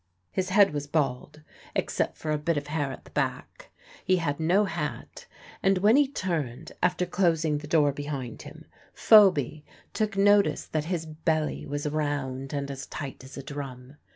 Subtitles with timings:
[0.31, 1.43] His head was bald,
[1.75, 3.69] except for a bit of hair at the back;
[4.03, 5.27] he had no hat;
[5.61, 11.05] and when he turned, after closing the door behind him, Phoby took notice that his
[11.05, 13.97] belly was round and as tight as a drum.